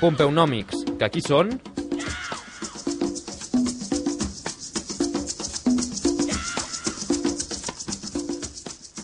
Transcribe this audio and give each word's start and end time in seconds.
Pompeunòmics, 0.00 0.84
que 0.98 1.04
aquí 1.08 1.22
són... 1.26 1.52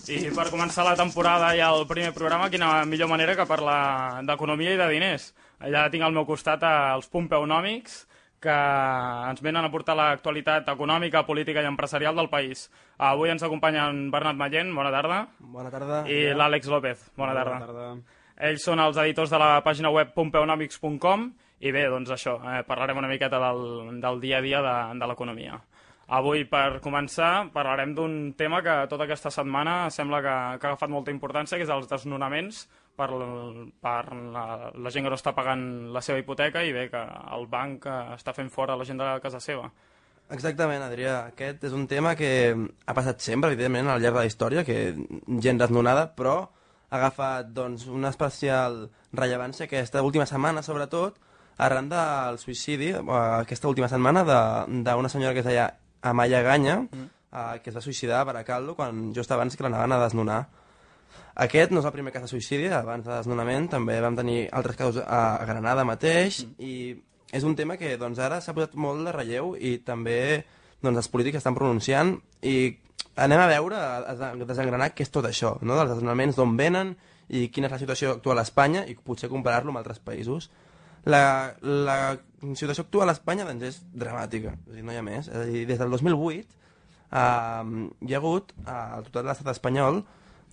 I 0.06 0.30
per 0.30 0.46
començar 0.52 0.84
la 0.86 0.94
temporada 0.98 1.50
i 1.58 1.60
el 1.64 1.82
primer 1.90 2.12
programa, 2.14 2.48
quina 2.52 2.84
millor 2.86 3.08
manera 3.10 3.34
que 3.36 3.46
parlar 3.48 4.22
d'economia 4.26 4.76
i 4.76 4.78
de 4.78 4.86
diners. 4.92 5.32
Allà 5.66 5.86
tinc 5.90 6.04
al 6.06 6.14
meu 6.14 6.26
costat 6.28 6.62
els 6.68 7.08
Pompeunòmics, 7.10 8.04
que 8.40 8.54
ens 9.30 9.42
venen 9.42 9.66
a 9.66 9.70
portar 9.72 9.96
l'actualitat 9.98 10.68
econòmica, 10.70 11.24
política 11.26 11.64
i 11.64 11.68
empresarial 11.68 12.14
del 12.16 12.30
país. 12.30 12.68
Avui 13.02 13.32
ens 13.32 13.42
acompanyen 13.42 14.06
Bernat 14.14 14.38
Mallent, 14.38 14.70
bona 14.76 14.92
tarda. 14.94 15.24
Bona 15.40 15.72
tarda. 15.74 16.04
I 16.06 16.30
l'Àlex 16.36 16.70
López, 16.70 17.02
bona, 17.16 17.32
Bona 17.32 17.42
tarda. 17.42 17.58
tarda. 17.66 17.88
Ells 18.36 18.66
són 18.68 18.82
els 18.82 18.98
editors 19.00 19.32
de 19.32 19.40
la 19.40 19.62
pàgina 19.64 19.90
web 19.92 20.12
pompeonomics.com 20.16 21.30
i 21.64 21.72
bé, 21.72 21.86
doncs 21.88 22.12
això, 22.12 22.36
eh, 22.44 22.60
parlarem 22.68 23.00
una 23.00 23.08
miqueta 23.08 23.40
del, 23.40 23.96
del 24.02 24.20
dia 24.20 24.38
a 24.38 24.44
dia 24.44 24.60
de, 24.64 24.76
de 25.00 25.08
l'economia. 25.08 25.56
Avui, 26.16 26.44
per 26.46 26.78
començar, 26.84 27.48
parlarem 27.50 27.94
d'un 27.96 28.12
tema 28.38 28.60
que 28.62 28.74
tota 28.90 29.08
aquesta 29.08 29.32
setmana 29.34 29.88
sembla 29.90 30.20
que, 30.22 30.34
que 30.60 30.68
ha 30.68 30.74
agafat 30.74 30.92
molta 30.92 31.10
importància, 31.10 31.58
que 31.58 31.66
és 31.66 31.72
els 31.72 31.88
desnonaments 31.90 32.60
per, 32.94 33.08
per 33.82 34.02
la, 34.14 34.44
la 34.70 34.92
gent 34.94 35.06
que 35.06 35.10
no 35.10 35.18
està 35.18 35.32
pagant 35.34 35.64
la 35.96 36.02
seva 36.04 36.20
hipoteca 36.22 36.62
i 36.62 36.70
bé, 36.76 36.86
que 36.92 37.02
el 37.34 37.48
banc 37.50 37.88
està 38.14 38.36
fent 38.36 38.52
fora 38.54 38.76
la 38.78 38.86
gent 38.86 39.02
de 39.02 39.08
casa 39.24 39.42
seva. 39.42 39.66
Exactament, 40.30 40.82
Adrià. 40.82 41.16
Aquest 41.32 41.66
és 41.68 41.74
un 41.74 41.88
tema 41.90 42.14
que 42.18 42.30
ha 42.54 42.94
passat 42.94 43.22
sempre, 43.22 43.50
evidentment, 43.50 43.90
al 43.90 44.02
llarg 44.02 44.20
de 44.20 44.24
la 44.24 44.30
història, 44.30 44.64
que 44.66 44.94
gent 45.42 45.58
desnonada, 45.58 46.08
però 46.18 46.38
agafat 46.90 47.50
doncs, 47.54 47.86
una 47.90 48.10
especial 48.12 48.86
rellevància 49.12 49.66
aquesta 49.66 50.02
última 50.06 50.26
setmana, 50.26 50.62
sobretot, 50.62 51.18
arran 51.58 51.88
del 51.88 52.38
suïcidi, 52.38 52.92
eh, 52.92 53.02
aquesta 53.40 53.68
última 53.68 53.88
setmana, 53.88 54.24
d'una 54.68 55.08
senyora 55.08 55.34
que 55.34 55.40
es 55.40 55.46
deia 55.48 55.70
Amaya 56.02 56.42
Ganya, 56.42 56.86
eh, 56.92 57.60
que 57.62 57.70
es 57.70 57.76
va 57.76 57.82
suïcidar 57.82 58.20
a 58.20 58.28
Baracaldo 58.28 58.76
quan 58.76 59.12
just 59.14 59.32
abans 59.32 59.56
que 59.56 59.62
l'anaven 59.62 59.92
a 59.92 60.02
desnonar. 60.04 60.46
Aquest 61.36 61.72
no 61.72 61.80
és 61.80 61.86
el 61.86 61.92
primer 61.92 62.12
cas 62.12 62.22
de 62.24 62.30
suïcidi, 62.30 62.70
abans 62.72 63.04
de 63.04 63.12
desnonament 63.12 63.68
també 63.68 63.98
vam 64.00 64.16
tenir 64.16 64.46
altres 64.52 64.76
casos 64.76 65.02
a 65.04 65.44
Granada 65.44 65.84
mateix 65.84 66.46
i 66.58 66.96
és 67.32 67.44
un 67.44 67.56
tema 67.56 67.76
que 67.76 67.96
doncs, 68.00 68.18
ara 68.22 68.40
s'ha 68.40 68.54
posat 68.56 68.76
molt 68.80 69.04
de 69.04 69.12
relleu 69.12 69.54
i 69.58 69.76
també 69.84 70.46
doncs, 70.80 70.96
els 70.96 71.10
polítics 71.12 71.42
estan 71.42 71.56
pronunciant 71.58 72.14
i 72.40 72.78
anem 73.16 73.40
a 73.40 73.46
veure, 73.50 73.76
a 73.76 74.34
desengranar 74.44 74.94
què 74.94 75.02
és 75.06 75.12
tot 75.12 75.24
això, 75.28 75.58
no? 75.62 75.76
dels 75.78 75.90
desnonaments, 75.94 76.36
d'on 76.36 76.56
venen 76.58 76.96
i 77.28 77.48
quina 77.52 77.66
és 77.68 77.74
la 77.74 77.82
situació 77.82 78.06
actual 78.16 78.38
a 78.38 78.42
Espanya 78.46 78.80
i 78.86 78.94
potser 78.96 79.28
comparar-lo 79.32 79.70
amb 79.72 79.78
altres 79.80 80.00
països. 80.04 80.50
La, 81.06 81.54
la 81.62 82.18
situació 82.58 82.82
actual 82.84 83.08
a 83.10 83.16
Espanya 83.16 83.44
doncs, 83.48 83.64
és 83.66 83.76
dramàtica, 83.94 84.50
és 84.68 84.74
dir, 84.78 84.84
no 84.86 84.92
hi 84.92 85.00
ha 85.00 85.06
més. 85.06 85.24
És 85.28 85.36
dir, 85.50 85.62
des 85.70 85.78
del 85.80 85.90
2008 85.94 86.36
eh, 86.36 86.40
hi 87.16 88.12
ha 88.14 88.20
hagut, 88.20 88.46
eh, 88.64 88.72
al 88.72 89.04
total 89.08 89.22
de 89.24 89.28
l'estat 89.30 89.50
espanyol, 89.54 89.94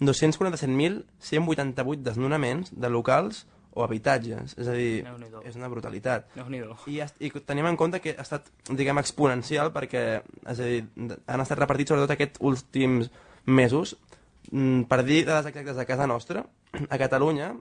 247.188 0.02 2.04
desnonaments 2.04 2.72
de 2.74 2.90
locals 2.90 3.46
o 3.76 3.84
habitatges. 3.84 4.56
És 4.58 4.68
a 4.68 4.74
dir, 4.78 5.04
Déu-n'hi-do. 5.06 5.42
és 5.50 5.56
una 5.58 5.68
brutalitat. 5.72 6.28
Déu-n'hi-do. 6.36 6.76
I, 6.88 7.02
I 7.26 7.32
tenim 7.46 7.66
en 7.70 7.78
compte 7.78 8.00
que 8.02 8.16
ha 8.18 8.22
estat, 8.26 8.50
diguem, 8.70 8.98
exponencial 9.02 9.72
perquè 9.74 10.04
és 10.22 10.60
a 10.60 10.64
dir, 10.70 10.84
han 11.28 11.42
estat 11.46 11.60
repartits 11.60 11.90
sobretot 11.94 12.12
aquests 12.16 12.42
últims 12.42 13.10
mesos. 13.46 13.96
Mm, 14.52 14.84
Per 14.92 15.04
dir 15.04 15.24
dades 15.26 15.48
exactes 15.50 15.76
de 15.80 15.86
casa 15.86 16.06
nostra, 16.08 16.46
a 16.90 16.98
Catalunya, 16.98 17.54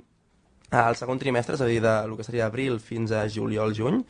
al 0.72 0.96
segon 0.96 1.18
trimestre, 1.20 1.54
és 1.54 1.60
a 1.60 1.66
dir, 1.68 1.80
de 1.84 1.94
lo 2.08 2.16
que 2.16 2.24
seria 2.24 2.46
abril 2.46 2.78
fins 2.80 3.12
a 3.12 3.26
juliol-juny, 3.28 4.02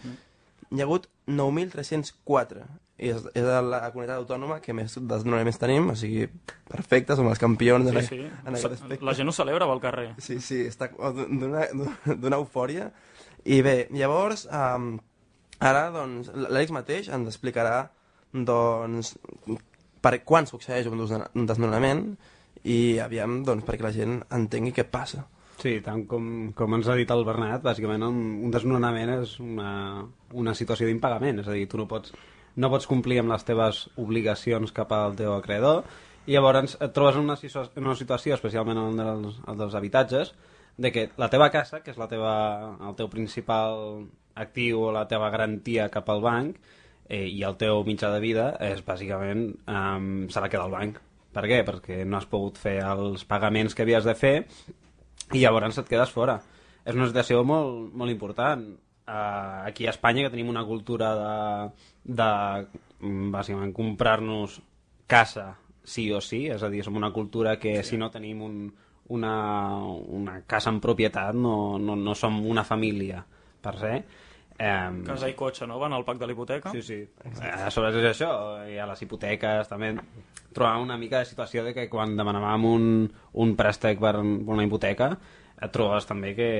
hi 0.72 0.80
ha 0.80 0.84
hagut 0.86 1.08
9.304. 1.26 2.62
I 3.02 3.10
és, 3.10 3.24
és 3.34 3.46
la 3.66 3.80
comunitat 3.90 4.20
autònoma 4.20 4.60
que 4.62 4.74
més 4.76 4.94
desnonaments 5.10 5.58
tenim, 5.58 5.88
o 5.90 5.96
sigui, 5.98 6.28
perfecte, 6.70 7.16
som 7.18 7.26
els 7.30 7.40
campions 7.42 7.88
en, 7.90 7.98
Sí, 7.98 8.20
sí. 8.20 8.20
en 8.22 8.54
aquest 8.54 8.76
aspecte. 8.76 9.04
La 9.08 9.14
gent 9.18 9.32
ho 9.32 9.34
celebra 9.34 9.66
pel 9.66 9.82
carrer. 9.82 10.08
Sí, 10.22 10.38
sí, 10.44 10.60
està 10.70 10.90
d'una 10.94 11.66
d'una 12.06 12.38
eufòria. 12.38 12.92
I 13.42 13.58
bé, 13.66 13.76
llavors, 13.90 14.46
um, 14.54 14.92
ara, 15.58 15.88
doncs, 15.94 16.30
l'Àlex 16.30 16.70
mateix 16.74 17.10
ens 17.10 17.32
explicarà, 17.32 17.88
doncs, 18.32 19.16
per 20.02 20.16
quan 20.26 20.46
succeeix 20.46 20.86
un 20.90 21.46
desnonament 21.46 22.06
i 22.62 22.98
aviam, 23.02 23.40
doncs, 23.46 23.66
perquè 23.66 23.86
la 23.86 23.94
gent 23.94 24.20
entengui 24.30 24.72
què 24.76 24.86
passa. 24.86 25.26
Sí, 25.62 25.76
tant 25.84 26.06
com, 26.10 26.24
com 26.58 26.74
ens 26.74 26.88
ha 26.90 26.96
dit 26.98 27.10
el 27.14 27.24
Bernat, 27.26 27.62
bàsicament 27.62 28.02
un, 28.06 28.16
un 28.46 28.50
desnonament 28.54 29.12
és 29.20 29.36
una, 29.42 30.02
una 30.34 30.54
situació 30.58 30.88
d'impagament, 30.88 31.42
és 31.42 31.50
a 31.50 31.54
dir, 31.54 31.68
tu 31.70 31.78
no 31.78 31.86
pots, 31.90 32.14
no 32.56 32.70
pots 32.72 32.88
complir 32.90 33.20
amb 33.22 33.32
les 33.32 33.44
teves 33.48 33.86
obligacions 34.00 34.72
cap 34.76 34.92
al 34.92 35.16
teu 35.16 35.34
acreedor 35.34 35.84
i 36.26 36.36
llavors 36.36 36.76
et 36.78 36.92
trobes 36.94 37.16
en 37.18 37.24
una, 37.26 37.36
en 37.36 37.86
una 37.86 37.98
situació, 37.98 38.36
especialment 38.36 38.78
en 38.78 38.90
el 38.92 38.98
dels, 39.00 39.38
el 39.48 39.58
dels 39.58 39.74
habitatges, 39.74 40.34
de 40.78 40.92
que 40.92 41.08
la 41.18 41.28
teva 41.32 41.50
casa, 41.50 41.80
que 41.82 41.90
és 41.90 41.98
la 41.98 42.08
teva, 42.08 42.34
el 42.78 42.94
teu 42.98 43.10
principal 43.10 44.04
actiu 44.38 44.86
o 44.86 44.92
la 44.94 45.06
teva 45.10 45.30
garantia 45.34 45.88
cap 45.92 46.08
al 46.08 46.22
banc, 46.22 46.60
eh, 47.08 47.26
i 47.26 47.42
el 47.44 47.58
teu 47.60 47.82
mitjà 47.84 48.12
de 48.14 48.20
vida 48.22 48.52
és 48.62 48.84
bàsicament 48.86 49.48
um, 49.66 50.06
se 50.30 50.40
la 50.40 50.48
queda 50.52 50.68
al 50.68 50.72
banc. 50.74 51.00
Per 51.32 51.44
què? 51.48 51.62
Perquè 51.66 52.02
no 52.06 52.18
has 52.18 52.28
pogut 52.28 52.60
fer 52.60 52.78
els 52.84 53.26
pagaments 53.28 53.74
que 53.74 53.84
havies 53.84 54.06
de 54.06 54.14
fer 54.14 54.34
i 55.32 55.42
llavors 55.42 55.80
et 55.80 55.88
quedes 55.88 56.12
fora. 56.12 56.38
És 56.84 56.96
una 56.96 57.08
situació 57.08 57.42
molt, 57.46 57.92
molt 57.96 58.12
important. 58.12 58.64
Uh, 59.12 59.66
aquí 59.68 59.84
a 59.84 59.92
Espanya, 59.92 60.22
que 60.24 60.32
tenim 60.32 60.48
una 60.48 60.62
cultura 60.64 61.10
de, 61.18 61.32
de 62.16 62.28
mm, 63.04 63.26
bàsicament, 63.34 63.74
comprar-nos 63.76 64.54
casa 65.10 65.50
sí 65.84 66.06
o 66.16 66.20
sí, 66.24 66.46
és 66.48 66.62
a 66.62 66.70
dir, 66.72 66.80
som 66.86 66.96
una 66.96 67.10
cultura 67.12 67.58
que 67.60 67.82
sí. 67.82 67.90
si 67.90 68.00
no 68.00 68.08
tenim 68.14 68.40
un, 68.46 68.56
una, 69.12 69.34
una 69.84 70.38
casa 70.48 70.72
en 70.72 70.80
propietat 70.80 71.36
no, 71.36 71.78
no, 71.78 71.96
no 71.98 72.14
som 72.16 72.40
una 72.46 72.64
família 72.64 73.20
per 73.60 73.74
se. 73.82 73.92
Um, 74.62 75.02
Casa 75.04 75.28
i 75.28 75.36
cotxe, 75.36 75.66
no? 75.66 75.76
Van 75.82 75.92
al 75.92 76.06
pack 76.06 76.20
de 76.22 76.30
l'hipoteca? 76.30 76.72
Sí, 76.72 76.82
sí. 76.86 77.00
Eh, 77.02 77.70
sobre 77.74 77.90
és 77.98 78.08
això, 78.14 78.32
i 78.70 78.78
a 78.78 78.88
les 78.88 79.04
hipoteques 79.04 79.68
també 79.68 79.92
trobàvem 80.54 80.86
una 80.86 80.98
mica 81.00 81.20
de 81.20 81.28
situació 81.28 81.66
de 81.66 81.76
que 81.76 81.88
quan 81.92 82.16
demanàvem 82.16 82.68
un, 82.68 82.90
un 83.44 83.54
préstec 83.58 84.00
per 84.00 84.16
una 84.22 84.64
hipoteca 84.64 85.12
et 85.62 85.72
trobes 85.74 86.06
també 86.08 86.32
que 86.38 86.50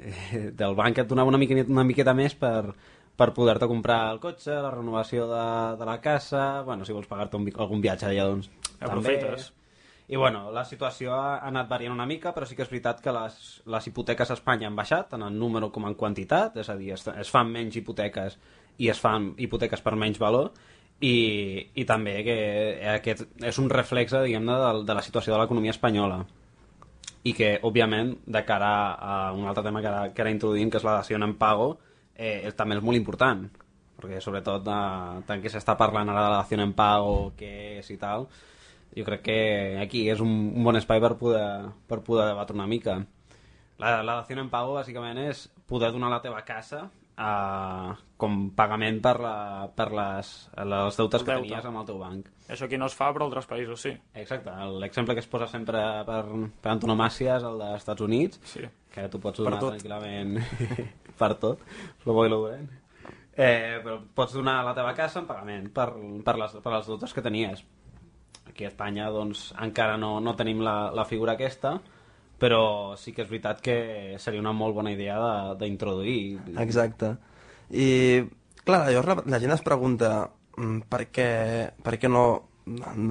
eh, 0.00 0.48
del 0.56 0.74
banc 0.78 0.98
et 0.98 1.08
donava 1.08 1.30
una 1.32 1.38
miqueta, 1.40 1.68
una 1.70 1.84
miqueta 1.86 2.14
més 2.16 2.34
per, 2.38 2.72
per 3.20 3.30
poder-te 3.36 3.68
comprar 3.70 4.00
el 4.14 4.20
cotxe, 4.20 4.56
la 4.64 4.72
renovació 4.72 5.28
de, 5.30 5.46
de 5.80 5.88
la 5.88 6.00
casa, 6.00 6.62
bueno, 6.66 6.88
si 6.88 6.96
vols 6.96 7.08
pagar-te 7.10 7.36
algun 7.36 7.84
viatge 7.84 8.08
allà, 8.08 8.28
doncs 8.32 8.50
Aprofites. 8.80 9.52
I 10.10 10.16
bueno, 10.18 10.48
la 10.50 10.64
situació 10.66 11.12
ha 11.14 11.36
anat 11.46 11.68
variant 11.70 11.92
una 11.94 12.06
mica, 12.08 12.32
però 12.34 12.46
sí 12.48 12.56
que 12.58 12.64
és 12.64 12.70
veritat 12.72 12.98
que 13.04 13.12
les, 13.14 13.36
les 13.70 13.86
hipoteques 13.86 14.32
a 14.32 14.34
Espanya 14.34 14.66
han 14.66 14.78
baixat, 14.78 15.12
tant 15.12 15.22
en 15.22 15.36
número 15.38 15.68
com 15.70 15.86
en 15.86 15.94
quantitat, 15.94 16.56
és 16.58 16.72
a 16.72 16.74
dir, 16.80 16.90
es, 16.96 17.06
es 17.12 17.30
fan 17.30 17.52
menys 17.52 17.78
hipoteques 17.78 18.40
i 18.82 18.88
es 18.90 18.98
fan 18.98 19.34
hipoteques 19.38 19.84
per 19.84 19.94
menys 20.00 20.18
valor, 20.18 20.50
i, 21.00 21.14
i 21.78 21.86
també 21.86 22.16
que 22.26 22.36
aquest 22.96 23.22
és 23.46 23.60
un 23.62 23.70
reflexe, 23.70 24.24
diguem-ne, 24.24 24.58
de, 24.64 24.72
de 24.88 24.98
la 24.98 25.04
situació 25.06 25.36
de 25.36 25.44
l'economia 25.44 25.76
espanyola 25.76 26.24
i 27.24 27.34
que, 27.36 27.58
òbviament, 27.62 28.14
de 28.26 28.44
cara 28.48 28.70
a 28.94 29.32
un 29.36 29.46
altre 29.46 29.62
tema 29.66 29.80
que 29.82 29.88
ara, 29.90 30.12
que 30.14 30.22
ara 30.22 30.30
introduïm, 30.32 30.70
que 30.70 30.78
és 30.80 30.84
la 30.86 30.98
dació 31.00 31.18
en 31.20 31.34
pago, 31.36 31.78
eh, 32.14 32.42
és- 32.48 32.56
també 32.56 32.76
és 32.76 32.82
molt 32.82 32.96
important, 32.96 33.44
perquè 34.00 34.20
sobretot 34.20 34.66
eh, 34.66 35.22
tant 35.26 35.42
que 35.42 35.50
s'està 35.52 35.76
parlant 35.76 36.08
ara 36.08 36.22
de 36.24 36.30
la 36.30 36.36
dació 36.42 36.60
en 36.60 36.72
pago, 36.72 37.32
què 37.36 37.78
és 37.80 37.90
i 37.90 37.96
tal, 38.00 38.26
jo 38.96 39.04
crec 39.04 39.22
que 39.22 39.38
aquí 39.82 40.08
és 40.10 40.20
un, 40.20 40.52
un 40.56 40.64
bon 40.64 40.76
espai 40.76 41.00
per 41.00 41.16
poder, 41.18 41.68
per 41.86 42.00
poder 42.02 42.26
debatre 42.32 42.54
una 42.56 42.66
mica. 42.66 43.04
La, 43.78 44.02
la 44.02 44.16
dació 44.22 44.38
en 44.40 44.48
pago, 44.50 44.74
bàsicament, 44.74 45.18
és 45.30 45.48
poder 45.66 45.92
donar 45.92 46.10
la 46.10 46.20
teva 46.22 46.42
casa 46.44 46.88
eh, 47.20 47.92
com 48.20 48.40
pagament 48.56 48.98
per, 49.04 49.14
la, 49.22 49.34
per 49.76 49.88
les, 49.96 50.32
les 50.72 50.98
deutes 51.00 51.24
que 51.24 51.36
tenies 51.36 51.68
amb 51.68 51.80
el 51.82 51.88
teu 51.88 52.00
banc. 52.00 52.28
Això 52.50 52.66
aquí 52.66 52.78
no 52.80 52.88
es 52.90 52.96
fa, 52.98 53.10
però 53.14 53.28
altres 53.28 53.46
països 53.48 53.80
sí. 53.86 53.92
Exacte, 54.18 54.52
l'exemple 54.82 55.14
que 55.16 55.22
es 55.24 55.30
posa 55.30 55.48
sempre 55.50 55.80
per, 56.08 56.20
per 56.60 56.72
antonomàcia 56.74 57.38
és 57.38 57.46
el 57.46 57.60
dels 57.62 57.80
Estats 57.84 58.04
Units, 58.06 58.40
Sí. 58.50 58.66
que 58.90 59.06
tu 59.12 59.20
pots 59.22 59.38
donar 59.40 59.60
tranquil·lament 59.62 60.40
per 61.20 61.34
tot, 61.40 61.62
lo 62.04 62.16
bo 62.16 62.26
i 62.26 62.32
lo 62.32 62.42
dolent. 62.46 62.68
Eh, 63.40 63.78
però 63.84 64.00
pots 64.14 64.34
donar 64.36 64.58
la 64.66 64.74
teva 64.76 64.92
casa 64.96 65.22
en 65.22 65.28
pagament 65.28 65.70
per, 65.72 65.92
per, 66.26 66.34
les, 66.36 66.56
per 66.60 66.72
les 66.74 66.88
deutes 66.90 67.14
que 67.14 67.22
tenies. 67.24 67.62
Aquí 68.50 68.66
a 68.66 68.72
Espanya 68.72 69.06
doncs, 69.14 69.52
encara 69.62 69.94
no, 69.96 70.18
no 70.20 70.34
tenim 70.36 70.60
la, 70.66 70.90
la 70.92 71.06
figura 71.08 71.38
aquesta, 71.38 71.76
però 72.40 72.96
sí 72.96 73.12
que 73.12 73.22
és 73.26 73.28
veritat 73.30 73.60
que 73.60 73.76
seria 74.18 74.40
una 74.40 74.52
molt 74.56 74.74
bona 74.74 74.92
idea 74.94 75.18
de- 75.20 75.56
d'introduir. 75.60 76.40
Exacte. 76.58 77.14
I, 77.70 78.24
clar, 78.64 78.86
llavors 78.90 79.08
la, 79.12 79.22
la 79.36 79.40
gent 79.42 79.52
es 79.54 79.62
pregunta 79.66 80.30
mm, 80.56 80.78
per 80.90 81.04
què, 81.12 81.28
per 81.84 81.98
què 82.00 82.08
no 82.10 82.24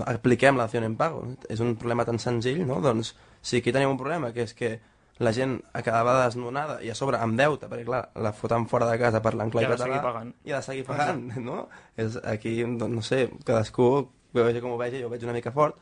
apliquem 0.08 0.58
la 0.58 0.66
dació 0.68 0.82
en 0.84 0.96
pago. 1.00 1.24
És 1.50 1.60
un 1.64 1.76
problema 1.80 2.06
tan 2.08 2.20
senzill, 2.20 2.66
no? 2.68 2.80
Doncs 2.84 3.14
sí, 3.42 3.58
aquí 3.62 3.72
tenim 3.76 3.92
un 3.94 4.00
problema, 4.00 4.32
que 4.34 4.44
és 4.48 4.54
que 4.58 4.74
la 5.20 5.34
gent 5.36 5.58
acabava 5.76 6.14
desnonada 6.26 6.78
i 6.82 6.90
a 6.90 6.96
sobre 6.96 7.18
amb 7.20 7.36
deute, 7.38 7.68
perquè 7.68 7.84
clar, 7.86 8.06
la 8.24 8.32
foten 8.32 8.66
fora 8.72 8.88
de 8.88 8.98
casa 9.02 9.20
per 9.22 9.34
l'enclar 9.36 9.64
I 9.64 9.66
ha 9.66 9.70
de 9.70 9.76
català 9.76 9.90
seguir 9.90 10.04
pagant. 10.06 10.30
i 10.48 10.52
ha 10.54 10.62
de 10.62 10.68
seguir 10.70 10.86
pagant, 10.88 11.26
no? 11.44 11.58
És, 12.00 12.16
aquí, 12.24 12.54
doncs, 12.64 12.94
no 12.96 13.02
sé, 13.04 13.26
cadascú 13.44 13.90
vegi 14.34 14.62
com 14.64 14.72
ho 14.72 14.78
vegi, 14.80 15.02
jo 15.02 15.10
ho 15.10 15.12
veig 15.12 15.24
una 15.28 15.34
mica 15.36 15.52
fort, 15.52 15.76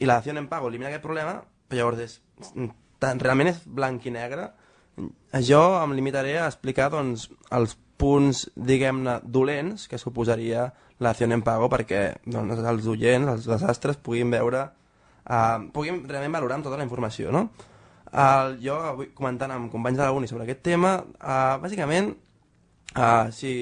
i 0.00 0.06
la 0.08 0.18
dació 0.18 0.34
en 0.34 0.48
pago 0.50 0.66
elimina 0.68 0.88
aquest 0.90 1.04
problema, 1.04 1.36
però 1.68 1.80
llavors 1.80 2.04
és, 2.04 2.20
tan, 3.02 3.20
realment 3.20 3.52
és 3.52 3.60
blanc 3.66 4.06
i 4.06 4.14
negre. 4.14 4.50
Jo 5.44 5.62
em 5.82 5.92
limitaré 5.96 6.38
a 6.40 6.48
explicar 6.48 6.88
doncs, 6.94 7.28
els 7.52 7.76
punts, 8.00 8.46
diguem-ne, 8.56 9.20
dolents 9.22 9.86
que 9.88 10.00
suposaria 10.00 10.70
la 10.98 11.12
dació 11.12 11.28
en 11.28 11.44
pago 11.44 11.68
perquè 11.72 12.02
doncs, 12.24 12.60
els 12.60 12.88
oients, 12.92 13.32
els 13.32 13.48
desastres, 13.48 13.98
puguin 14.00 14.32
veure, 14.32 14.66
uh, 15.28 15.58
puguin 15.72 16.02
realment 16.08 16.38
valorar 16.38 16.60
tota 16.64 16.78
la 16.80 16.86
informació, 16.86 17.32
no? 17.32 17.48
Uh, 18.06 18.54
jo, 18.62 18.76
avui, 18.92 19.10
comentant 19.16 19.52
amb 19.52 19.72
companys 19.72 19.98
de 19.98 20.06
la 20.06 20.14
uni 20.16 20.28
sobre 20.30 20.46
aquest 20.46 20.62
tema, 20.64 20.96
uh, 21.20 21.56
bàsicament, 21.60 22.14
uh, 22.94 23.28
si 23.34 23.52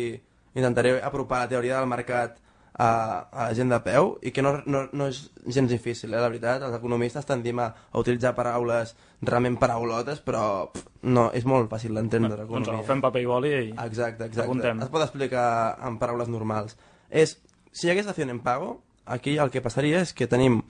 intentaré 0.54 1.00
apropar 1.02 1.42
la 1.42 1.50
teoria 1.50 1.80
del 1.80 1.90
mercat 1.90 2.38
a, 2.74 2.88
a 3.30 3.48
gent 3.54 3.70
de 3.70 3.78
peu 3.84 4.14
i 4.26 4.32
que 4.34 4.42
no, 4.42 4.56
no, 4.66 4.84
no 4.90 5.06
és 5.10 5.20
gens 5.46 5.70
difícil, 5.70 6.10
eh, 6.12 6.18
la 6.18 6.28
veritat. 6.28 6.64
Els 6.66 6.76
economistes 6.76 7.26
tendim 7.28 7.60
a, 7.62 7.68
a 7.70 8.02
utilitzar 8.02 8.34
paraules 8.34 8.94
realment 9.22 9.58
paraulotes, 9.60 10.22
però 10.24 10.44
pff, 10.72 10.88
no, 11.06 11.28
és 11.36 11.46
molt 11.48 11.70
fàcil 11.70 11.94
d'entendre 11.94 12.48
Doncs 12.48 12.72
agafem 12.72 13.02
paper 13.04 13.22
i 13.22 13.28
boli 13.30 13.52
i... 13.54 13.68
Exacte, 13.84 14.26
exacte. 14.26 14.48
Apuntem. 14.48 14.82
Es 14.82 14.90
pot 14.92 15.04
explicar 15.04 15.46
en 15.86 16.00
paraules 16.02 16.32
normals. 16.32 16.74
És, 17.10 17.36
si 17.70 17.86
hi 17.86 17.94
hagués 17.94 18.10
dació 18.10 18.26
en 18.26 18.42
pago, 18.42 18.80
aquí 19.06 19.36
el 19.38 19.52
que 19.54 19.62
passaria 19.62 20.02
és 20.02 20.14
que 20.16 20.26
tenim 20.30 20.62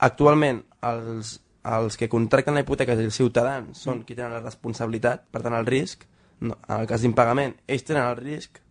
actualment 0.00 0.64
els, 0.86 1.36
els 1.62 1.98
que 2.00 2.08
contracten 2.10 2.56
la 2.56 2.64
hipoteca, 2.64 2.96
els 2.96 3.14
ciutadans, 3.14 3.78
són 3.78 4.02
qui 4.08 4.16
tenen 4.16 4.34
la 4.34 4.42
responsabilitat, 4.42 5.28
per 5.30 5.44
tant 5.44 5.54
el 5.54 5.68
risc, 5.68 6.08
no, 6.40 6.56
en 6.66 6.74
el 6.80 6.88
cas 6.90 7.04
d'impagament, 7.04 7.54
ells 7.68 7.86
tenen 7.86 8.06
el 8.08 8.16
risc, 8.18 8.62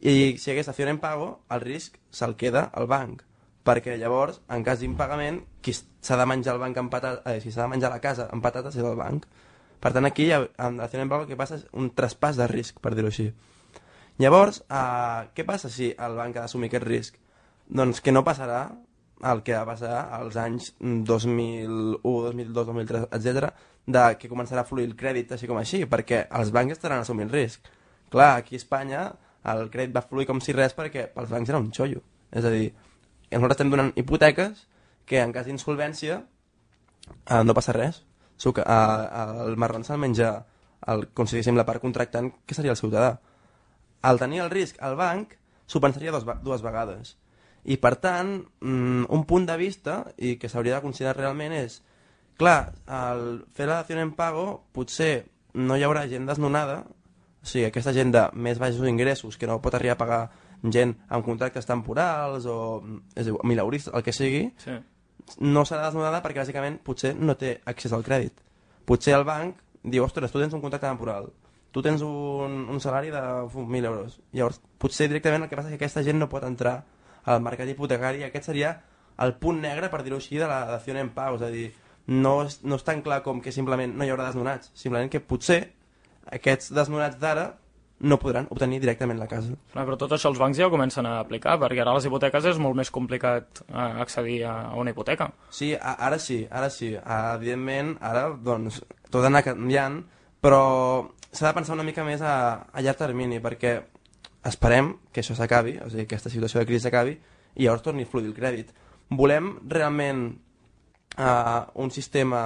i 0.00 0.38
si 0.40 0.50
hagués 0.50 0.70
dació 0.70 0.88
en 0.88 0.98
pago, 1.00 1.42
el 1.52 1.60
risc 1.60 1.98
se'l 2.10 2.36
queda 2.40 2.64
al 2.72 2.88
banc, 2.88 3.22
perquè 3.64 3.98
llavors, 4.00 4.40
en 4.48 4.64
cas 4.64 4.80
d'impagament, 4.80 5.42
qui 5.60 5.74
s'ha 5.76 6.16
de 6.16 6.26
menjar 6.26 6.54
el 6.56 6.62
banc 6.62 6.78
amb 6.80 6.92
patates, 6.92 7.22
eh, 7.28 7.40
si 7.44 7.52
s'ha 7.52 7.66
de 7.66 7.74
menjar 7.74 7.92
la 7.92 8.00
casa 8.00 8.28
amb 8.32 8.42
patates 8.42 8.76
és 8.76 8.84
el 8.86 8.96
banc. 8.96 9.26
Per 9.80 9.92
tant, 9.92 10.04
aquí, 10.08 10.30
amb 10.32 10.80
dació 10.80 11.00
en 11.00 11.08
pago, 11.08 11.24
el 11.24 11.28
que 11.28 11.36
passa 11.40 11.56
és 11.60 11.66
un 11.72 11.90
traspàs 11.96 12.40
de 12.40 12.48
risc, 12.48 12.80
per 12.80 12.94
dir-ho 12.94 13.12
així. 13.12 13.30
Llavors, 14.20 14.62
eh, 14.68 15.28
què 15.36 15.44
passa 15.48 15.68
si 15.72 15.92
el 15.96 16.16
banc 16.16 16.36
ha 16.36 16.46
d'assumir 16.46 16.68
aquest 16.68 16.86
risc? 16.88 17.20
Doncs 17.68 18.00
que 18.00 18.12
no 18.12 18.24
passarà 18.24 18.70
el 19.30 19.42
que 19.44 19.52
va 19.52 19.66
passar 19.68 20.08
als 20.16 20.36
anys 20.40 20.74
2001, 20.80 22.00
2002, 22.02 22.66
2003, 22.66 23.08
etc, 23.16 23.50
de 23.86 24.04
que 24.18 24.30
començarà 24.32 24.64
a 24.64 24.68
fluir 24.68 24.86
el 24.88 24.96
crèdit 24.96 25.32
així 25.36 25.48
com 25.48 25.60
així, 25.60 25.84
perquè 25.84 26.26
els 26.40 26.52
bancs 26.56 26.76
estaran 26.76 27.04
assumint 27.04 27.32
risc. 27.32 27.68
Clar, 28.10 28.36
aquí 28.38 28.56
a 28.56 28.60
Espanya 28.60 29.02
el 29.52 29.70
crèdit 29.72 29.94
va 29.96 30.04
fluir 30.04 30.26
com 30.28 30.40
si 30.44 30.52
res 30.56 30.74
perquè 30.76 31.06
pels 31.14 31.30
bancs 31.32 31.48
era 31.48 31.60
un 31.60 31.70
xollo. 31.72 32.02
És 32.30 32.44
a 32.44 32.52
dir, 32.52 32.70
nosaltres 33.30 33.56
estem 33.56 33.72
donant 33.72 33.92
hipoteques 33.96 34.66
que 35.08 35.20
en 35.22 35.32
cas 35.32 35.48
d'insolvència 35.48 36.20
eh, 36.20 37.42
no 37.44 37.56
passa 37.56 37.74
res. 37.76 38.04
So 38.36 38.52
que, 38.56 38.62
eh, 38.62 39.24
el 39.46 39.56
marrón 39.60 39.84
se'l 39.84 40.00
menja 40.00 40.30
el, 40.88 41.08
com 41.12 41.26
si 41.26 41.36
diguéssim 41.36 41.58
la 41.58 41.66
part 41.68 41.82
contractant, 41.82 42.32
que 42.46 42.56
seria 42.56 42.72
el 42.74 42.80
ciutadà. 42.80 43.18
Al 44.02 44.20
tenir 44.20 44.40
el 44.44 44.52
risc 44.52 44.80
al 44.80 44.96
banc, 44.96 45.34
s'ho 45.66 45.80
pensaria 45.80 46.12
dos, 46.14 46.24
dues 46.44 46.64
vegades. 46.64 47.16
I 47.64 47.76
per 47.76 47.96
tant, 48.00 48.38
mm, 48.60 49.10
un 49.12 49.24
punt 49.28 49.46
de 49.46 49.56
vista, 49.60 50.04
i 50.16 50.36
que 50.40 50.48
s'hauria 50.48 50.78
de 50.78 50.84
considerar 50.86 51.18
realment 51.18 51.52
és, 51.52 51.82
clar, 52.40 52.72
al 52.86 53.44
fer 53.52 53.68
la 53.68 53.82
dació 53.82 54.00
en 54.00 54.14
pago, 54.16 54.64
potser 54.72 55.26
no 55.54 55.76
hi 55.76 55.84
haurà 55.84 56.06
gent 56.08 56.26
desnonada, 56.26 56.84
o 57.42 57.46
sigui, 57.46 57.64
aquesta 57.68 57.92
gent 57.96 58.12
de 58.12 58.26
més 58.34 58.58
baixos 58.58 58.86
ingressos 58.88 59.36
que 59.38 59.46
no 59.48 59.60
pot 59.62 59.74
arribar 59.74 59.94
a 59.96 59.98
pagar 59.98 60.20
gent 60.62 60.94
amb 61.08 61.24
contractes 61.24 61.66
temporals 61.66 62.44
o 62.46 62.82
és 63.16 63.26
dir, 63.26 63.34
mileuristes, 63.44 63.94
el 63.94 64.02
que 64.02 64.12
sigui, 64.12 64.50
Sí. 64.60 64.76
no 65.40 65.64
serà 65.64 65.86
desnonada 65.86 66.22
perquè 66.22 66.42
bàsicament 66.42 66.80
potser 66.84 67.14
no 67.16 67.36
té 67.36 67.60
accés 67.64 67.92
al 67.92 68.04
crèdit. 68.04 68.32
Potser 68.84 69.14
el 69.14 69.24
banc 69.24 69.56
diu, 69.82 70.04
ostres, 70.04 70.30
tu 70.32 70.38
tens 70.40 70.52
un 70.52 70.60
contracte 70.60 70.86
temporal, 70.86 71.30
tu 71.72 71.80
tens 71.82 72.02
un, 72.02 72.66
un 72.68 72.80
salari 72.80 73.10
de 73.10 73.20
uf, 73.46 73.54
1.000 73.54 73.84
euros. 73.86 74.20
Llavors, 74.32 74.60
potser 74.78 75.08
directament 75.08 75.42
el 75.44 75.48
que 75.48 75.56
passa 75.56 75.68
és 75.70 75.76
que 75.78 75.84
aquesta 75.84 76.02
gent 76.02 76.18
no 76.18 76.28
pot 76.28 76.44
entrar 76.44 76.84
al 77.24 77.40
mercat 77.40 77.68
hipotecari 77.68 78.20
i 78.20 78.24
aquest 78.26 78.50
seria 78.50 78.74
el 79.20 79.34
punt 79.36 79.60
negre, 79.60 79.88
per 79.88 80.02
dir-ho 80.02 80.16
així, 80.16 80.36
de 80.40 80.48
la 80.48 80.64
dació 80.66 80.96
en 80.96 81.10
pau. 81.14 81.36
És 81.36 81.42
a 81.42 81.50
dir, 81.52 81.72
no 82.08 82.42
és, 82.44 82.62
no 82.64 82.76
és 82.76 82.84
tan 82.84 83.02
clar 83.02 83.22
com 83.22 83.40
que 83.40 83.52
simplement 83.52 83.94
no 83.96 84.04
hi 84.04 84.10
haurà 84.10 84.26
desnonats, 84.26 84.72
simplement 84.74 85.10
que 85.12 85.20
potser 85.20 85.72
aquests 86.32 86.72
desnonats 86.76 87.18
d'ara 87.20 87.50
no 88.00 88.16
podran 88.16 88.46
obtenir 88.48 88.80
directament 88.80 89.18
la 89.20 89.28
casa. 89.28 89.52
No, 89.52 89.82
però 89.84 89.96
tot 90.00 90.14
això 90.16 90.30
els 90.30 90.38
bancs 90.40 90.56
ja 90.56 90.70
ho 90.70 90.72
comencen 90.72 91.04
a 91.06 91.18
aplicar, 91.20 91.58
perquè 91.60 91.82
ara 91.82 91.92
les 91.98 92.06
hipoteques 92.08 92.46
és 92.48 92.60
molt 92.62 92.78
més 92.78 92.90
complicat 92.90 93.60
eh, 93.66 93.76
accedir 93.76 94.38
a 94.48 94.54
una 94.80 94.94
hipoteca. 94.94 95.28
Sí, 95.52 95.74
a, 95.76 95.98
ara 96.08 96.18
sí, 96.18 96.40
ara 96.48 96.70
sí. 96.72 96.94
Ah, 96.96 97.34
evidentment, 97.36 97.98
ara 98.00 98.30
doncs, 98.32 98.80
tot 99.10 99.20
ha 99.20 99.26
d'anar 99.28 99.44
canviant, 99.44 100.00
però 100.40 100.62
s'ha 101.30 101.50
de 101.50 101.56
pensar 101.58 101.76
una 101.76 101.84
mica 101.84 102.04
més 102.06 102.24
a, 102.24 102.34
a 102.72 102.84
llarg 102.84 103.02
termini, 103.02 103.42
perquè 103.44 103.76
esperem 104.48 104.94
que 105.12 105.20
això 105.20 105.36
s'acabi, 105.36 105.76
o 105.84 105.90
sigui, 105.90 106.06
que 106.06 106.16
aquesta 106.16 106.32
situació 106.32 106.62
de 106.62 106.70
crisi 106.70 106.86
s'acabi, 106.86 107.18
i 107.60 107.66
llavors 107.66 107.84
torni 107.84 108.06
a 108.06 108.08
fluir 108.08 108.30
el 108.30 108.36
crèdit. 108.36 108.72
Volem 109.12 109.52
realment 109.68 110.24
uh, 111.18 111.68
un 111.82 111.92
sistema 111.92 112.42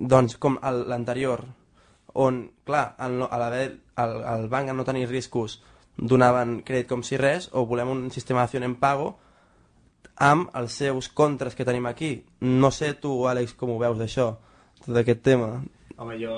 doncs, 0.00 0.38
com 0.40 0.56
l'anterior, 0.90 1.44
on, 2.14 2.44
clar, 2.66 2.94
al, 2.98 3.20
el, 3.22 4.14
el 4.34 4.48
banc 4.52 4.72
no 4.74 4.86
tenir 4.88 5.08
riscos 5.08 5.60
donaven 6.00 6.60
crèdit 6.64 6.88
com 6.88 7.02
si 7.04 7.18
res, 7.20 7.50
o 7.52 7.66
volem 7.68 7.90
un 7.92 8.06
sistema 8.14 8.44
d'acció 8.44 8.62
en 8.64 8.76
pago 8.80 9.14
amb 10.20 10.52
els 10.56 10.76
seus 10.82 11.08
contres 11.08 11.56
que 11.56 11.64
tenim 11.64 11.86
aquí. 11.88 12.12
No 12.40 12.70
sé 12.70 12.92
tu, 13.00 13.12
Àlex, 13.28 13.54
com 13.56 13.72
ho 13.72 13.80
veus 13.80 13.98
d'això, 14.00 14.30
d'aquest 14.86 15.26
tema. 15.26 15.58
Home, 15.96 16.16
jo... 16.20 16.36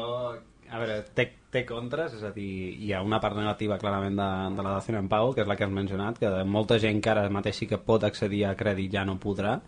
A 0.72 0.78
veure, 0.80 1.02
té, 1.12 1.26
té 1.52 1.66
contres, 1.68 2.14
és 2.16 2.22
a 2.24 2.30
dir, 2.32 2.72
hi 2.80 2.94
ha 2.96 3.02
una 3.04 3.18
part 3.20 3.36
negativa 3.36 3.76
clarament 3.76 4.14
de, 4.16 4.28
de 4.56 4.62
la 4.64 4.78
dació 4.78 4.96
en 4.96 5.10
pago, 5.10 5.34
que 5.36 5.42
és 5.42 5.50
la 5.50 5.56
que 5.58 5.66
has 5.66 5.74
mencionat, 5.74 6.16
que 6.16 6.30
molta 6.48 6.78
gent 6.80 7.02
que 7.04 7.10
ara 7.12 7.26
mateix 7.28 7.58
sí 7.60 7.68
que 7.68 7.76
pot 7.76 8.06
accedir 8.08 8.46
a 8.48 8.54
crèdit 8.56 8.94
ja 8.94 9.02
no 9.04 9.18
podrà, 9.20 9.58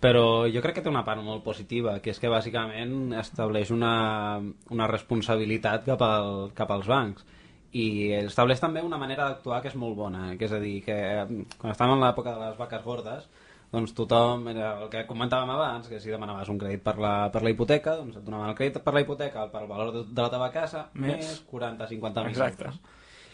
però 0.00 0.46
jo 0.46 0.62
crec 0.62 0.78
que 0.78 0.84
té 0.84 0.90
una 0.90 1.04
part 1.06 1.22
molt 1.24 1.42
positiva, 1.44 1.98
que 2.02 2.12
és 2.14 2.20
que 2.22 2.30
bàsicament 2.30 3.16
estableix 3.18 3.72
una, 3.74 4.38
una 4.70 4.86
responsabilitat 4.90 5.88
cap, 5.88 6.04
al, 6.06 6.50
cap 6.58 6.70
als 6.74 6.86
bancs 6.90 7.26
i 7.76 8.12
estableix 8.22 8.62
també 8.62 8.80
una 8.84 8.98
manera 9.00 9.28
d'actuar 9.28 9.60
que 9.62 9.68
és 9.72 9.76
molt 9.76 9.96
bona, 9.98 10.30
que 10.38 10.46
és 10.46 10.54
a 10.56 10.60
dir, 10.62 10.78
que 10.86 10.96
eh, 10.96 11.26
quan 11.58 11.74
estàvem 11.74 11.98
en 11.98 12.04
l'època 12.06 12.32
de 12.32 12.46
les 12.46 12.56
vaques 12.60 12.84
gordes, 12.84 13.26
doncs 13.72 13.92
tothom, 13.92 14.46
era 14.48 14.70
el 14.80 14.88
que 14.92 15.04
comentàvem 15.08 15.50
abans, 15.52 15.90
que 15.90 16.00
si 16.00 16.12
demanaves 16.12 16.48
un 16.48 16.60
crèdit 16.60 16.80
per 16.84 16.96
la, 17.02 17.12
per 17.32 17.42
la 17.44 17.52
hipoteca, 17.52 17.98
doncs 17.98 18.16
et 18.16 18.24
donaven 18.24 18.54
el 18.54 18.56
crèdit 18.56 18.80
per 18.84 18.94
la 18.96 19.02
hipoteca, 19.04 19.44
per 19.52 19.66
el 19.66 19.68
valor 19.68 19.92
de, 19.92 20.06
de 20.08 20.22
la 20.24 20.30
teva 20.32 20.48
casa, 20.54 20.86
Més. 20.94 21.18
més 21.18 21.34
40-50 21.50 22.24
mil 22.24 22.32
Exacte. 22.32 22.70
euros. 22.70 22.80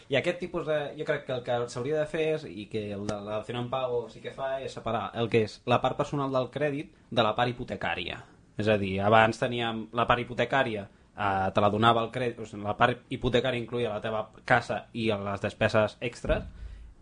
I 0.09 0.19
aquest 0.19 0.37
tipus 0.39 0.67
de... 0.67 0.77
Jo 0.99 1.05
crec 1.07 1.25
que 1.25 1.33
el 1.33 1.43
que 1.45 1.57
s'hauria 1.71 2.01
de 2.03 2.09
fer 2.09 2.25
és, 2.35 2.45
i 2.45 2.67
que 2.69 2.83
el 2.93 3.07
de 3.09 3.15
la 3.25 3.39
dació 3.39 3.57
en 3.57 3.71
pago 3.71 4.03
sí 4.13 4.21
que 4.21 4.33
fa, 4.35 4.59
és 4.61 4.75
separar 4.77 5.07
el 5.17 5.31
que 5.31 5.45
és 5.47 5.57
la 5.65 5.79
part 5.81 5.97
personal 5.97 6.33
del 6.33 6.51
crèdit 6.53 6.91
de 7.09 7.25
la 7.25 7.33
part 7.37 7.49
hipotecària. 7.49 8.19
És 8.61 8.69
a 8.69 8.77
dir, 8.79 8.99
abans 9.01 9.41
teníem 9.41 9.87
la 9.97 10.05
part 10.05 10.21
hipotecària, 10.21 10.85
eh, 11.15 11.47
te 11.55 11.63
la 11.63 11.71
donava 11.73 12.03
el 12.05 12.11
crèdit, 12.13 12.39
o 12.39 12.45
sigui, 12.45 12.63
la 12.63 12.77
part 12.77 13.09
hipotecària 13.09 13.61
incluïa 13.61 13.95
la 13.95 14.03
teva 14.03 14.27
casa 14.45 14.85
i 14.93 15.09
les 15.09 15.41
despeses 15.41 15.97
extres, 15.99 16.45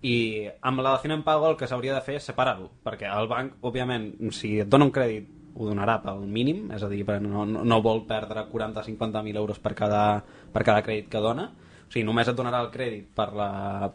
i 0.03 0.48
amb 0.62 0.83
la 0.83 0.95
dació 0.95 1.12
en 1.15 1.24
pago 1.24 1.50
el 1.50 1.60
que 1.60 1.67
s'hauria 1.67 1.95
de 1.95 2.03
fer 2.03 2.17
és 2.19 2.25
separar-ho, 2.27 2.69
perquè 2.83 3.12
el 3.12 3.27
banc, 3.31 3.60
òbviament, 3.63 4.10
si 4.36 4.57
et 4.63 4.72
dona 4.72 4.88
un 4.88 4.95
crèdit 4.95 5.27
ho 5.53 5.67
donarà 5.67 6.00
pel 6.01 6.24
mínim, 6.25 6.65
és 6.74 6.83
a 6.83 6.89
dir, 6.89 7.03
no, 7.22 7.45
no, 7.45 7.81
vol 7.86 8.03
perdre 8.10 8.48
40-50.000 8.51 9.38
euros 9.38 9.60
per 9.60 9.75
cada, 9.77 10.24
per 10.51 10.63
cada 10.63 10.81
crèdit 10.83 11.12
que 11.12 11.22
dona, 11.22 11.51
sigui, 11.94 12.06
només 12.08 12.30
et 12.30 12.38
donarà 12.38 12.64
el 12.66 12.72
crèdit 12.74 13.12
per 13.16 13.30
la 13.38 13.50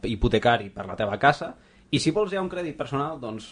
hipotecari 0.07 0.71
per 0.75 0.87
la 0.89 0.97
teva 0.99 1.19
casa, 1.21 1.53
i 1.91 2.01
si 2.01 2.13
vols 2.15 2.33
ja 2.33 2.45
un 2.45 2.51
crèdit 2.53 2.77
personal, 2.79 3.19
doncs 3.21 3.51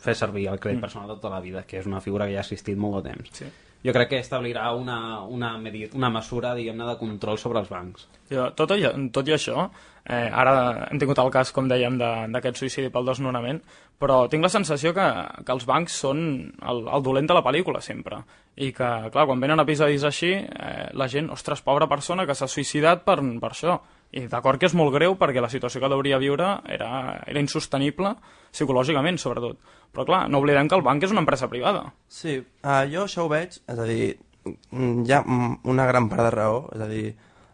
fer 0.00 0.14
servir 0.14 0.46
el 0.52 0.60
crèdit 0.62 0.80
personal 0.82 1.08
de 1.08 1.16
tota 1.18 1.34
la 1.34 1.42
vida, 1.42 1.64
que 1.66 1.80
és 1.80 1.88
una 1.90 2.00
figura 2.00 2.26
que 2.28 2.36
ja 2.36 2.42
ha 2.44 2.46
existit 2.46 2.78
molt 2.78 3.00
de 3.00 3.10
temps. 3.10 3.32
Sí. 3.40 3.48
Jo 3.84 3.94
crec 3.96 4.10
que 4.10 4.18
establirà 4.20 4.70
una, 4.76 5.22
una, 5.24 5.54
medi- 5.58 5.88
una 5.96 6.10
mesura, 6.12 6.54
diguem-ne, 6.54 6.84
de 6.84 6.96
control 7.00 7.38
sobre 7.40 7.62
els 7.62 7.70
bancs. 7.72 8.08
Jo, 8.28 8.50
tot, 8.52 8.74
i, 8.76 8.84
tot 9.10 9.28
i 9.30 9.32
això, 9.32 9.70
eh, 10.04 10.26
ara 10.28 10.88
hem 10.90 11.00
tingut 11.00 11.18
el 11.22 11.30
cas, 11.32 11.52
com 11.56 11.68
dèiem, 11.70 11.96
d'aquest 12.32 12.60
suïcidi 12.60 12.90
pel 12.92 13.08
desnonament, 13.08 13.62
però 14.00 14.26
tinc 14.28 14.44
la 14.44 14.52
sensació 14.52 14.92
que, 14.96 15.06
que 15.46 15.52
els 15.56 15.64
bancs 15.68 15.96
són 16.04 16.20
el, 16.60 16.82
el 16.92 17.02
dolent 17.06 17.30
de 17.30 17.36
la 17.38 17.42
pel·lícula 17.46 17.80
sempre. 17.80 18.20
I 18.60 18.68
que, 18.76 18.90
clar, 19.14 19.24
quan 19.26 19.40
venen 19.40 19.64
episodis 19.64 20.04
així, 20.04 20.34
eh, 20.36 20.90
la 20.92 21.08
gent, 21.08 21.30
ostres, 21.32 21.64
pobra 21.64 21.88
persona 21.88 22.26
que 22.28 22.36
s'ha 22.36 22.48
suïcidat 22.48 23.04
per, 23.08 23.16
per 23.40 23.50
això. 23.54 23.78
I 24.10 24.24
d'acord 24.26 24.58
que 24.58 24.66
és 24.66 24.74
molt 24.74 24.90
greu 24.94 25.14
perquè 25.18 25.42
la 25.42 25.50
situació 25.52 25.78
que 25.78 25.86
hauria 25.86 26.18
viure 26.18 26.48
era, 26.66 26.90
era 27.30 27.42
insostenible, 27.42 28.16
psicològicament, 28.50 29.20
sobretot. 29.22 29.60
Però, 29.94 30.06
clar, 30.06 30.24
no 30.30 30.40
oblidem 30.42 30.68
que 30.70 30.78
el 30.78 30.82
banc 30.86 31.06
és 31.06 31.14
una 31.14 31.22
empresa 31.22 31.48
privada. 31.50 31.84
Sí, 32.10 32.38
uh, 32.40 32.82
jo 32.90 33.04
això 33.06 33.26
ho 33.26 33.30
veig, 33.30 33.54
és 33.54 33.78
a 33.78 33.86
dir, 33.86 34.16
mm, 34.46 35.04
hi 35.06 35.14
ha 35.14 35.22
una 35.70 35.86
gran 35.86 36.08
part 36.10 36.26
de 36.26 36.32
raó, 36.34 36.64
és 36.74 36.82
a 36.82 36.90
dir, 36.90 37.04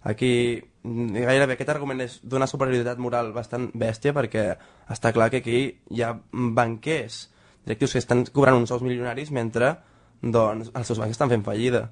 aquí 0.08 0.32
mm, 0.56 1.26
gairebé 1.28 1.56
aquest 1.56 1.74
argument 1.74 2.00
és 2.06 2.18
d'una 2.24 2.48
superioritat 2.48 3.00
moral 3.04 3.32
bastant 3.36 3.68
bèstia 3.74 4.14
perquè 4.16 4.48
està 4.92 5.12
clar 5.12 5.28
que 5.32 5.42
aquí 5.42 5.60
hi 5.92 6.02
ha 6.02 6.14
banquers, 6.32 7.26
directius 7.66 7.96
que 7.96 8.04
estan 8.04 8.24
cobrant 8.32 8.56
uns 8.56 8.72
sous 8.72 8.84
milionaris 8.86 9.32
mentre 9.34 9.74
doncs, 10.22 10.70
els 10.72 10.86
seus 10.86 11.00
bancs 11.02 11.16
estan 11.18 11.32
fent 11.32 11.44
fallida 11.44 11.88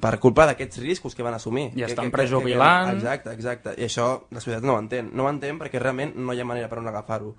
per 0.00 0.18
culpa 0.20 0.46
d'aquests 0.48 0.80
riscos 0.82 1.14
que 1.14 1.24
van 1.26 1.36
assumir. 1.36 1.70
I 1.74 1.82
que, 1.82 1.90
estan 1.92 2.08
que, 2.08 2.16
prejubilant. 2.16 2.88
Que, 2.88 2.92
que, 2.92 2.98
exacte, 2.98 3.32
exacte. 3.34 3.74
I 3.80 3.86
això 3.88 4.08
la 4.30 4.40
societat 4.40 4.64
no 4.64 4.76
ho 4.76 4.82
entén. 4.82 5.10
No 5.12 5.26
ho 5.26 5.32
entén 5.32 5.58
perquè 5.60 5.82
realment 5.82 6.14
no 6.16 6.34
hi 6.34 6.40
ha 6.40 6.48
manera 6.48 6.70
per 6.70 6.80
on 6.80 6.88
agafar-ho. 6.90 7.34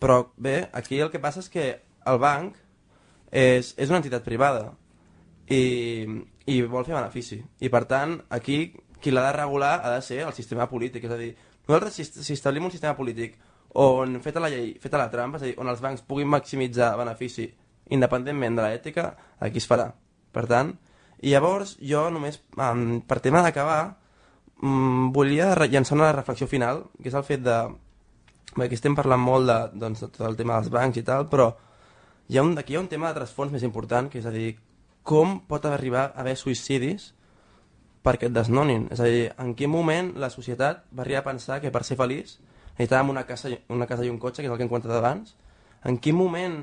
Però 0.00 0.20
bé, 0.36 0.70
aquí 0.72 1.00
el 1.00 1.10
que 1.12 1.20
passa 1.22 1.42
és 1.42 1.50
que 1.52 1.66
el 2.08 2.20
banc 2.22 2.56
és, 3.30 3.74
és 3.76 3.90
una 3.90 4.00
entitat 4.00 4.24
privada 4.24 4.70
i, 5.50 6.06
i 6.46 6.60
vol 6.62 6.86
fer 6.86 6.96
benefici. 6.96 7.40
I 7.60 7.70
per 7.72 7.84
tant, 7.90 8.16
aquí 8.30 8.62
qui 9.00 9.12
l'ha 9.12 9.26
de 9.28 9.36
regular 9.36 9.78
ha 9.84 9.94
de 9.96 10.02
ser 10.04 10.22
el 10.26 10.34
sistema 10.36 10.68
polític. 10.70 11.04
És 11.08 11.14
a 11.14 11.18
dir, 11.20 11.32
nosaltres 11.66 11.98
si, 11.98 12.06
si 12.06 12.36
establim 12.36 12.68
un 12.68 12.74
sistema 12.74 12.96
polític 12.96 13.38
on, 13.80 14.18
feta 14.22 14.42
la 14.42 14.50
llei, 14.52 14.74
feta 14.82 14.98
la 14.98 15.10
trampa, 15.10 15.38
és 15.38 15.44
a 15.44 15.50
dir, 15.50 15.56
on 15.62 15.70
els 15.70 15.82
bancs 15.82 16.06
puguin 16.06 16.30
maximitzar 16.30 16.94
benefici 16.98 17.48
independentment 17.90 18.56
de 18.58 18.64
l'ètica, 18.66 19.10
aquí 19.42 19.58
es 19.58 19.66
farà. 19.66 19.90
Per 20.30 20.46
tant, 20.50 20.74
i 21.20 21.34
llavors 21.34 21.76
jo 21.84 22.06
només, 22.12 22.40
um, 22.56 23.00
per 23.06 23.20
tema 23.20 23.42
d'acabar, 23.44 23.96
um, 24.62 25.10
volia 25.12 25.52
llançar 25.66 25.98
una 25.98 26.12
reflexió 26.16 26.48
final, 26.48 26.86
que 27.02 27.10
és 27.12 27.16
el 27.16 27.26
fet 27.26 27.44
de... 27.44 27.58
Bé, 28.56 28.66
aquí 28.66 28.74
estem 28.74 28.96
parlant 28.98 29.20
molt 29.22 29.46
de, 29.46 29.58
doncs, 29.78 30.00
de 30.02 30.08
tot 30.10 30.26
el 30.26 30.36
tema 30.38 30.56
dels 30.58 30.72
bancs 30.72 30.98
i 30.98 31.04
tal, 31.06 31.28
però 31.30 31.52
hi 32.30 32.38
ha 32.38 32.42
un, 32.42 32.56
aquí 32.58 32.74
hi 32.74 32.78
ha 32.78 32.82
un 32.82 32.90
tema 32.90 33.10
de 33.10 33.20
trasfons 33.20 33.52
més 33.52 33.62
important, 33.66 34.08
que 34.10 34.18
és 34.18 34.26
a 34.26 34.32
dir, 34.34 34.56
com 35.06 35.38
pot 35.48 35.64
arribar 35.68 36.08
a 36.08 36.24
haver 36.24 36.36
suïcidis 36.38 37.12
perquè 38.04 38.28
et 38.28 38.34
desnonin? 38.34 38.88
És 38.90 39.00
a 39.00 39.08
dir, 39.08 39.28
en 39.38 39.54
quin 39.54 39.70
moment 39.70 40.12
la 40.18 40.30
societat 40.32 40.86
va 40.90 41.04
arribar 41.04 41.22
a 41.22 41.28
pensar 41.30 41.60
que 41.60 41.72
per 41.74 41.84
ser 41.84 41.98
feliç 42.00 42.38
necessitàvem 42.78 43.12
una 43.12 43.26
casa, 43.28 43.52
una 43.68 43.86
casa 43.86 44.06
i 44.06 44.10
un 44.12 44.18
cotxe, 44.18 44.40
que 44.40 44.48
és 44.48 44.52
el 44.52 44.56
que 44.56 44.64
hem 44.64 44.72
comentat 44.72 44.96
abans? 44.96 45.34
En 45.84 45.98
quin 46.00 46.16
moment 46.16 46.62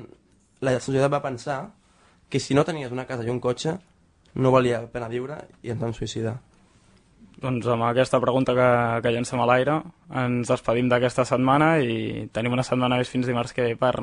la 0.64 0.74
societat 0.80 1.12
va 1.12 1.22
pensar 1.22 1.60
que 2.28 2.40
si 2.42 2.54
no 2.58 2.66
tenies 2.66 2.92
una 2.92 3.06
casa 3.06 3.24
i 3.24 3.30
un 3.30 3.40
cotxe 3.40 3.78
no 4.38 4.54
valia 4.54 4.82
la 4.84 4.92
pena 4.92 5.10
viure 5.10 5.38
i 5.62 5.72
ens 5.74 5.82
vam 5.82 5.94
suïcidar? 5.96 6.38
Doncs 7.38 7.68
amb 7.70 7.86
aquesta 7.86 8.18
pregunta 8.18 8.54
que, 8.54 8.68
que 9.04 9.12
llancem 9.14 9.38
a 9.38 9.46
l'aire 9.46 9.78
ens 10.24 10.50
despedim 10.50 10.88
d'aquesta 10.90 11.26
setmana 11.28 11.76
i 11.78 12.26
tenim 12.34 12.56
una 12.56 12.66
setmana 12.66 12.98
més 12.98 13.10
fins 13.12 13.28
dimarts 13.30 13.54
que 13.54 13.66
ve 13.68 13.76
per, 13.78 13.94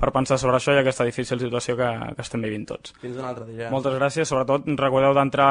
per 0.00 0.12
pensar 0.14 0.38
sobre 0.40 0.56
això 0.56 0.72
i 0.72 0.80
aquesta 0.80 1.04
difícil 1.04 1.40
situació 1.42 1.76
que, 1.76 1.90
que 2.16 2.24
estem 2.24 2.44
vivint 2.44 2.64
tots. 2.70 2.94
Fins 3.02 3.20
un 3.20 3.28
altre 3.28 3.44
dia. 3.50 3.68
Moltes 3.74 3.98
gràcies, 3.98 4.28
sobretot 4.28 4.70
recordeu 4.80 5.12
d'entrar 5.16 5.50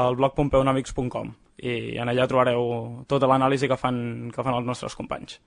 al 0.00 0.16
blog 0.16 0.36
pompeunomics.com 0.38 1.34
i 1.68 1.98
en 1.98 2.08
allà 2.08 2.26
trobareu 2.30 3.04
tota 3.10 3.28
l'anàlisi 3.28 3.68
que 3.68 3.76
fan, 3.76 4.00
que 4.32 4.44
fan 4.44 4.56
els 4.56 4.68
nostres 4.68 4.96
companys. 4.96 5.40